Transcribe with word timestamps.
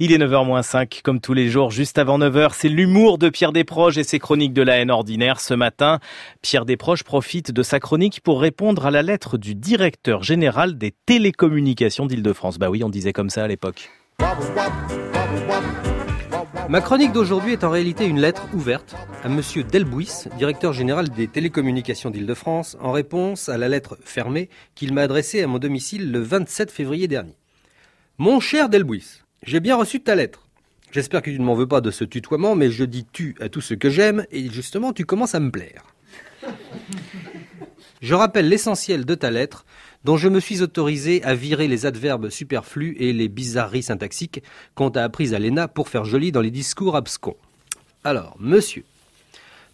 Il 0.00 0.10
est 0.10 0.18
9h05, 0.18 1.02
comme 1.02 1.20
tous 1.20 1.34
les 1.34 1.48
jours, 1.48 1.70
juste 1.70 1.98
avant 1.98 2.18
9h, 2.18 2.50
c'est 2.52 2.68
l'humour 2.68 3.16
de 3.16 3.28
Pierre 3.28 3.52
Desproges 3.52 3.96
et 3.96 4.02
ses 4.02 4.18
chroniques 4.18 4.52
de 4.52 4.62
la 4.62 4.78
haine 4.78 4.90
ordinaire. 4.90 5.38
Ce 5.38 5.54
matin, 5.54 6.00
Pierre 6.42 6.64
Desproges 6.64 7.04
profite 7.04 7.52
de 7.52 7.62
sa 7.62 7.78
chronique 7.78 8.20
pour 8.20 8.40
répondre 8.40 8.86
à 8.86 8.90
la 8.90 9.02
lettre 9.02 9.38
du 9.38 9.54
directeur 9.54 10.24
général 10.24 10.78
des 10.78 10.92
télécommunications 11.06 12.06
d'Île-de-France. 12.06 12.58
Bah 12.58 12.70
oui, 12.70 12.82
on 12.82 12.88
disait 12.88 13.12
comme 13.12 13.30
ça 13.30 13.44
à 13.44 13.46
l'époque. 13.46 13.88
Ma 16.68 16.80
chronique 16.80 17.12
d'aujourd'hui 17.12 17.52
est 17.52 17.62
en 17.62 17.70
réalité 17.70 18.04
une 18.04 18.20
lettre 18.20 18.48
ouverte 18.52 18.96
à 19.22 19.28
monsieur 19.28 19.62
Delbouis, 19.62 20.24
directeur 20.36 20.72
général 20.72 21.08
des 21.08 21.28
télécommunications 21.28 22.10
d'Île-de-France, 22.10 22.76
en 22.80 22.90
réponse 22.90 23.48
à 23.48 23.58
la 23.58 23.68
lettre 23.68 23.96
fermée 24.04 24.48
qu'il 24.74 24.92
m'a 24.92 25.02
adressée 25.02 25.40
à 25.44 25.46
mon 25.46 25.60
domicile 25.60 26.10
le 26.10 26.18
27 26.18 26.72
février 26.72 27.06
dernier. 27.06 27.36
Mon 28.18 28.40
cher 28.40 28.68
Delbouis, 28.68 29.23
j'ai 29.44 29.60
bien 29.60 29.76
reçu 29.76 30.00
ta 30.00 30.14
lettre. 30.14 30.48
J'espère 30.90 31.22
que 31.22 31.30
tu 31.30 31.38
ne 31.38 31.44
m'en 31.44 31.54
veux 31.54 31.66
pas 31.66 31.80
de 31.80 31.90
ce 31.90 32.04
tutoiement, 32.04 32.54
mais 32.54 32.70
je 32.70 32.84
dis 32.84 33.06
tu 33.12 33.34
à 33.40 33.48
tout 33.48 33.60
ce 33.60 33.74
que 33.74 33.90
j'aime, 33.90 34.26
et 34.30 34.48
justement 34.48 34.92
tu 34.92 35.04
commences 35.04 35.34
à 35.34 35.40
me 35.40 35.50
plaire. 35.50 35.84
Je 38.00 38.14
rappelle 38.14 38.50
l'essentiel 38.50 39.06
de 39.06 39.14
ta 39.14 39.30
lettre, 39.30 39.64
dont 40.04 40.18
je 40.18 40.28
me 40.28 40.38
suis 40.38 40.60
autorisé 40.60 41.24
à 41.24 41.34
virer 41.34 41.68
les 41.68 41.86
adverbes 41.86 42.28
superflus 42.28 42.96
et 42.98 43.14
les 43.14 43.28
bizarreries 43.28 43.82
syntaxiques 43.82 44.42
qu'on 44.74 44.90
t'a 44.90 45.04
apprises 45.04 45.32
à 45.32 45.38
l'ENA 45.38 45.68
pour 45.68 45.88
faire 45.88 46.04
joli 46.04 46.30
dans 46.30 46.42
les 46.42 46.50
discours 46.50 46.96
abscons. 46.96 47.36
Alors, 48.04 48.36
monsieur, 48.38 48.84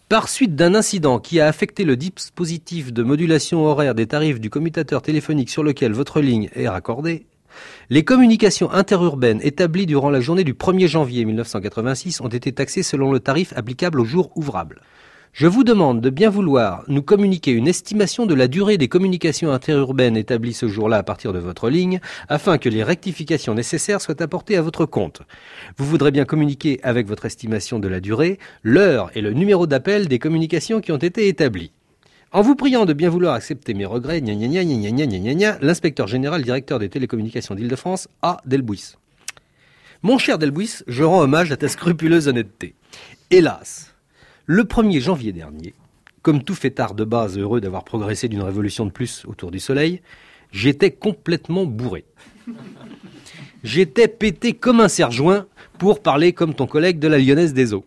par 0.07 0.29
suite 0.29 0.55
d'un 0.55 0.75
incident 0.75 1.19
qui 1.19 1.41
a 1.41 1.47
affecté 1.47 1.83
le 1.83 1.97
dispositif 1.97 2.93
de 2.93 3.03
modulation 3.03 3.65
horaire 3.65 3.95
des 3.95 4.07
tarifs 4.07 4.39
du 4.39 4.49
commutateur 4.49 5.01
téléphonique 5.01 5.49
sur 5.49 5.63
lequel 5.63 5.91
votre 5.91 6.21
ligne 6.21 6.49
est 6.55 6.69
raccordée, 6.69 7.25
les 7.89 8.03
communications 8.03 8.71
interurbaines 8.71 9.41
établies 9.43 9.85
durant 9.85 10.09
la 10.09 10.21
journée 10.21 10.43
du 10.43 10.53
1er 10.53 10.87
janvier 10.87 11.25
1986 11.25 12.21
ont 12.21 12.27
été 12.27 12.51
taxées 12.51 12.83
selon 12.83 13.11
le 13.11 13.19
tarif 13.19 13.53
applicable 13.55 13.99
au 13.99 14.05
jour 14.05 14.31
ouvrable. 14.35 14.81
Je 15.33 15.47
vous 15.47 15.63
demande 15.63 16.01
de 16.01 16.09
bien 16.09 16.29
vouloir 16.29 16.83
nous 16.89 17.01
communiquer 17.01 17.51
une 17.51 17.69
estimation 17.69 18.25
de 18.25 18.33
la 18.33 18.49
durée 18.49 18.77
des 18.77 18.89
communications 18.89 19.53
interurbaines 19.53 20.17
établies 20.17 20.53
ce 20.53 20.67
jour-là 20.67 20.97
à 20.97 21.03
partir 21.03 21.31
de 21.31 21.39
votre 21.39 21.69
ligne, 21.69 22.01
afin 22.27 22.57
que 22.57 22.67
les 22.67 22.83
rectifications 22.83 23.53
nécessaires 23.53 24.01
soient 24.01 24.21
apportées 24.21 24.57
à 24.57 24.61
votre 24.61 24.85
compte. 24.85 25.21
Vous 25.77 25.85
voudrez 25.85 26.11
bien 26.11 26.25
communiquer 26.25 26.81
avec 26.83 27.07
votre 27.07 27.25
estimation 27.25 27.79
de 27.79 27.87
la 27.87 28.01
durée, 28.01 28.39
l'heure 28.63 29.09
et 29.15 29.21
le 29.21 29.31
numéro 29.31 29.67
d'appel 29.67 30.09
des 30.09 30.19
communications 30.19 30.81
qui 30.81 30.91
ont 30.91 30.97
été 30.97 31.29
établies. 31.29 31.71
En 32.33 32.41
vous 32.41 32.55
priant 32.55 32.85
de 32.85 32.93
bien 32.93 33.09
vouloir 33.09 33.33
accepter 33.33 33.73
mes 33.73 33.85
regrets, 33.85 34.21
l'inspecteur 35.61 36.07
général 36.07 36.43
directeur 36.43 36.79
des 36.79 36.87
télécommunications 36.87 37.55
d'Île-de-France 37.55 38.07
A. 38.21 38.37
Delbouis. 38.45 38.95
Mon 40.01 40.17
cher 40.17 40.37
Delbuis, 40.37 40.81
je 40.87 41.03
rends 41.03 41.19
hommage 41.19 41.51
à 41.51 41.57
ta 41.57 41.67
scrupuleuse 41.67 42.29
honnêteté. 42.29 42.73
Hélas, 43.31 43.93
le 44.45 44.63
1er 44.63 45.01
janvier 45.01 45.33
dernier, 45.33 45.73
comme 46.21 46.41
tout 46.41 46.55
fêtard 46.55 46.93
de 46.93 47.03
base 47.03 47.37
heureux 47.37 47.59
d'avoir 47.59 47.83
progressé 47.83 48.29
d'une 48.29 48.43
révolution 48.43 48.85
de 48.85 48.91
plus 48.91 49.25
autour 49.27 49.51
du 49.51 49.59
soleil, 49.59 50.01
j'étais 50.53 50.91
complètement 50.91 51.65
bourré. 51.65 52.05
J'étais 53.65 54.07
pété 54.07 54.53
comme 54.53 54.79
un 54.79 54.87
serre-joint 54.87 55.47
pour 55.77 56.01
parler 56.01 56.31
comme 56.31 56.53
ton 56.53 56.65
collègue 56.65 56.97
de 56.97 57.09
la 57.09 57.19
Lyonnaise 57.19 57.53
des 57.53 57.73
Eaux. 57.73 57.85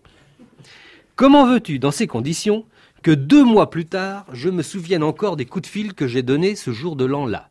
Comment 1.17 1.47
veux-tu, 1.47 1.79
dans 1.79 1.91
ces 1.91 2.07
conditions, 2.07 2.67
que 3.05 3.11
deux 3.11 3.45
mois 3.45 3.69
plus 3.69 3.85
tard, 3.85 4.25
je 4.33 4.49
me 4.49 4.63
souvienne 4.63 5.03
encore 5.03 5.37
des 5.37 5.45
coups 5.45 5.69
de 5.69 5.71
fil 5.71 5.93
que 5.93 6.09
j'ai 6.09 6.23
donnés 6.23 6.57
ce 6.57 6.71
jour 6.73 6.97
de 6.97 7.05
l'an-là. 7.05 7.51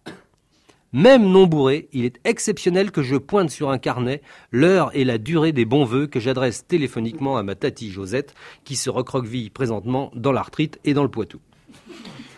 Même 0.94 1.30
non 1.30 1.46
bourré, 1.46 1.90
il 1.94 2.06
est 2.06 2.20
exceptionnel 2.24 2.90
que 2.90 3.04
je 3.04 3.16
pointe 3.18 3.52
sur 3.52 3.70
un 3.70 3.78
carnet 3.78 4.24
l'heure 4.52 4.90
et 4.96 5.06
la 5.06 5.20
durée 5.20 5.52
des 5.52 5.66
bons 5.66 5.86
vœux 5.86 6.08
que 6.08 6.20
j'adresse 6.20 6.66
téléphoniquement 6.66 7.38
à 7.38 7.44
ma 7.44 7.54
tati 7.54 7.92
Josette, 7.92 8.34
qui 8.64 8.76
se 8.76 8.90
recroqueville 8.90 9.52
présentement 9.52 10.10
dans 10.16 10.32
l'arthrite 10.32 10.80
et 10.86 10.96
dans 10.96 11.04
le 11.04 11.10
Poitou. 11.10 11.40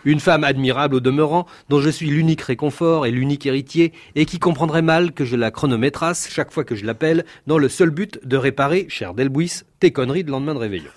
Une 0.03 0.19
femme 0.19 0.43
admirable 0.43 0.95
au 0.95 0.99
demeurant, 0.99 1.45
dont 1.69 1.79
je 1.79 1.89
suis 1.89 2.09
l'unique 2.09 2.41
réconfort 2.41 3.05
et 3.05 3.11
l'unique 3.11 3.45
héritier, 3.45 3.93
et 4.15 4.25
qui 4.25 4.39
comprendrait 4.39 4.81
mal 4.81 5.13
que 5.13 5.23
je 5.23 5.37
la 5.37 5.51
chronométrasse 5.51 6.27
chaque 6.29 6.51
fois 6.51 6.65
que 6.65 6.75
je 6.75 6.85
l'appelle, 6.85 7.23
dans 7.47 7.57
le 7.59 7.69
seul 7.69 7.91
but 7.91 8.19
de 8.27 8.35
réparer, 8.35 8.87
cher 8.89 9.13
Delbouis, 9.13 9.61
tes 9.79 9.91
conneries 9.91 10.25
de 10.25 10.31
lendemain 10.31 10.53
de 10.53 10.59
réveillon. 10.59 10.91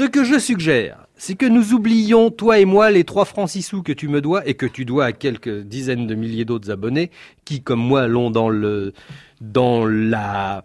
Ce 0.00 0.06
que 0.06 0.24
je 0.24 0.38
suggère, 0.38 1.04
c'est 1.14 1.34
que 1.34 1.44
nous 1.44 1.74
oublions, 1.74 2.30
toi 2.30 2.58
et 2.58 2.64
moi, 2.64 2.90
les 2.90 3.04
trois 3.04 3.26
francs 3.26 3.50
six 3.50 3.60
sous 3.60 3.82
que 3.82 3.92
tu 3.92 4.08
me 4.08 4.22
dois 4.22 4.48
et 4.48 4.54
que 4.54 4.64
tu 4.64 4.86
dois 4.86 5.04
à 5.04 5.12
quelques 5.12 5.60
dizaines 5.60 6.06
de 6.06 6.14
milliers 6.14 6.46
d'autres 6.46 6.70
abonnés 6.70 7.10
qui, 7.44 7.62
comme 7.62 7.80
moi, 7.80 8.08
l'ont 8.08 8.30
dans 8.30 8.48
le, 8.48 8.94
dans 9.42 9.84
la, 9.84 10.64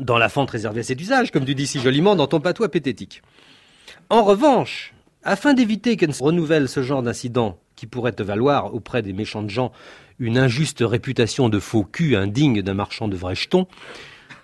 dans 0.00 0.18
la 0.18 0.28
fente 0.28 0.50
réservée 0.50 0.80
à 0.80 0.82
cet 0.82 1.00
usage, 1.00 1.30
comme 1.30 1.44
tu 1.44 1.54
dis 1.54 1.68
si 1.68 1.78
joliment 1.78 2.16
dans 2.16 2.26
ton 2.26 2.40
patois 2.40 2.68
pététique. 2.68 3.22
En 4.10 4.24
revanche, 4.24 4.92
afin 5.22 5.54
d'éviter 5.54 5.96
qu'elle 5.96 6.12
se 6.12 6.24
renouvelle 6.24 6.68
ce 6.68 6.82
genre 6.82 7.04
d'incident 7.04 7.60
qui 7.76 7.86
pourrait 7.86 8.10
te 8.10 8.24
valoir 8.24 8.74
auprès 8.74 9.02
des 9.02 9.12
méchantes 9.12 9.50
gens 9.50 9.70
une 10.18 10.36
injuste 10.36 10.82
réputation 10.84 11.48
de 11.48 11.60
faux 11.60 11.84
cul 11.84 12.16
indigne 12.16 12.60
d'un 12.60 12.74
marchand 12.74 13.06
de 13.06 13.14
vrais 13.14 13.36
jetons, 13.36 13.68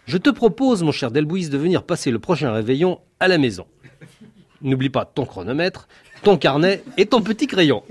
je 0.06 0.18
te 0.18 0.30
propose, 0.30 0.82
mon 0.82 0.92
cher 0.92 1.10
Delbouis, 1.10 1.48
de 1.48 1.58
venir 1.58 1.84
passer 1.84 2.10
le 2.10 2.18
prochain 2.18 2.52
réveillon 2.52 3.00
à 3.20 3.28
la 3.28 3.38
maison. 3.38 3.66
N'oublie 4.60 4.90
pas 4.90 5.04
ton 5.04 5.26
chronomètre, 5.26 5.88
ton 6.22 6.36
carnet 6.36 6.82
et 6.96 7.06
ton 7.06 7.20
petit 7.20 7.46
crayon. 7.46 7.82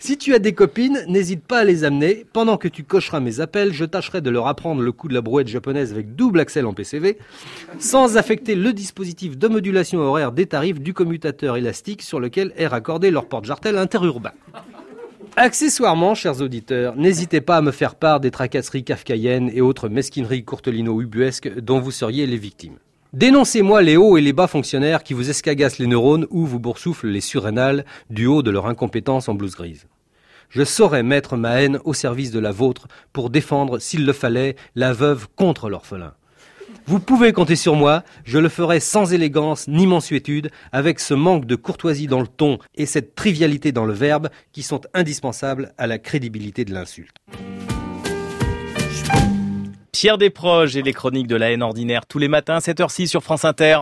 Si 0.00 0.16
tu 0.16 0.32
as 0.32 0.38
des 0.38 0.52
copines, 0.52 1.04
n'hésite 1.08 1.44
pas 1.44 1.58
à 1.58 1.64
les 1.64 1.82
amener. 1.82 2.24
Pendant 2.32 2.56
que 2.56 2.68
tu 2.68 2.84
cocheras 2.84 3.18
mes 3.18 3.40
appels, 3.40 3.72
je 3.72 3.84
tâcherai 3.84 4.20
de 4.20 4.30
leur 4.30 4.46
apprendre 4.46 4.80
le 4.80 4.92
coup 4.92 5.08
de 5.08 5.14
la 5.14 5.20
brouette 5.20 5.48
japonaise 5.48 5.92
avec 5.92 6.14
double 6.14 6.38
axel 6.38 6.66
en 6.66 6.72
PCV, 6.72 7.18
sans 7.80 8.16
affecter 8.16 8.54
le 8.54 8.72
dispositif 8.72 9.36
de 9.36 9.48
modulation 9.48 9.98
horaire 9.98 10.30
des 10.30 10.46
tarifs 10.46 10.80
du 10.80 10.94
commutateur 10.94 11.56
élastique 11.56 12.02
sur 12.02 12.20
lequel 12.20 12.52
est 12.56 12.68
raccordé 12.68 13.10
leur 13.10 13.26
porte-jartel 13.26 13.76
interurbain. 13.76 14.32
Accessoirement, 15.40 16.16
chers 16.16 16.40
auditeurs, 16.40 16.96
n'hésitez 16.96 17.40
pas 17.40 17.58
à 17.58 17.62
me 17.62 17.70
faire 17.70 17.94
part 17.94 18.18
des 18.18 18.32
tracasseries 18.32 18.82
kafkaïennes 18.82 19.52
et 19.54 19.60
autres 19.60 19.88
mesquineries 19.88 20.42
courtelino-ubuesques 20.42 21.60
dont 21.60 21.78
vous 21.78 21.92
seriez 21.92 22.26
les 22.26 22.36
victimes. 22.36 22.78
Dénoncez-moi 23.12 23.82
les 23.82 23.96
hauts 23.96 24.16
et 24.16 24.20
les 24.20 24.32
bas 24.32 24.48
fonctionnaires 24.48 25.04
qui 25.04 25.14
vous 25.14 25.30
escagassent 25.30 25.78
les 25.78 25.86
neurones 25.86 26.26
ou 26.30 26.44
vous 26.44 26.58
boursouflent 26.58 27.06
les 27.06 27.20
surrénales 27.20 27.84
du 28.10 28.26
haut 28.26 28.42
de 28.42 28.50
leur 28.50 28.66
incompétence 28.66 29.28
en 29.28 29.34
blouse 29.34 29.54
grise. 29.54 29.86
Je 30.48 30.64
saurais 30.64 31.04
mettre 31.04 31.36
ma 31.36 31.62
haine 31.62 31.78
au 31.84 31.94
service 31.94 32.32
de 32.32 32.40
la 32.40 32.50
vôtre 32.50 32.88
pour 33.12 33.30
défendre, 33.30 33.78
s'il 33.78 34.04
le 34.04 34.12
fallait, 34.12 34.56
la 34.74 34.92
veuve 34.92 35.28
contre 35.36 35.70
l'orphelin. 35.70 36.14
Vous 36.88 37.00
pouvez 37.00 37.34
compter 37.34 37.54
sur 37.54 37.74
moi, 37.74 38.02
je 38.24 38.38
le 38.38 38.48
ferai 38.48 38.80
sans 38.80 39.12
élégance 39.12 39.68
ni 39.68 39.86
mansuétude, 39.86 40.50
avec 40.72 41.00
ce 41.00 41.12
manque 41.12 41.44
de 41.44 41.54
courtoisie 41.54 42.06
dans 42.06 42.22
le 42.22 42.26
ton 42.26 42.56
et 42.76 42.86
cette 42.86 43.14
trivialité 43.14 43.72
dans 43.72 43.84
le 43.84 43.92
verbe 43.92 44.30
qui 44.52 44.62
sont 44.62 44.80
indispensables 44.94 45.74
à 45.76 45.86
la 45.86 45.98
crédibilité 45.98 46.64
de 46.64 46.72
l'insulte. 46.72 47.14
Pierre 49.92 50.16
Desproges 50.16 50.76
et 50.76 50.82
les 50.82 50.94
chroniques 50.94 51.26
de 51.26 51.36
la 51.36 51.50
haine 51.50 51.62
ordinaire 51.62 52.06
tous 52.06 52.18
les 52.18 52.28
matins, 52.28 52.58
7h06 52.58 53.08
sur 53.08 53.22
France 53.22 53.44
Inter. 53.44 53.80